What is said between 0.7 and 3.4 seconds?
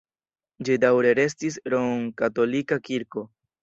daŭre restis romkatolika kirko.